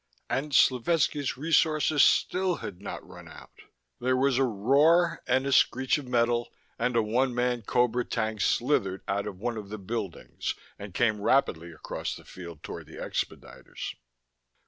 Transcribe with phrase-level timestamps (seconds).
[0.31, 3.51] And Slovetski's resources still had not run out.
[3.99, 8.41] There was a roar and a screech of metal, and a one man cobra tank
[8.41, 12.95] slithered out of one of the buildings and came rapidly across the field toward the
[12.97, 13.93] expediters.